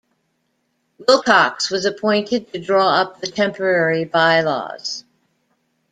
[0.97, 5.03] Wilcox was appointed to draw up the temporary by-laws.